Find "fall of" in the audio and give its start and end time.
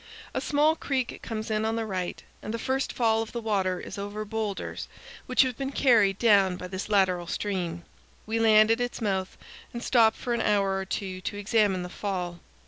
2.91-3.33